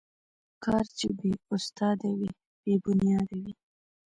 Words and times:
کار 0.63 0.85
چې 0.97 1.07
بې 1.17 1.31
استاد 1.55 1.99
وي، 2.17 2.29
بې 2.61 2.73
بنیاد 2.83 3.29
وي. 3.41 3.51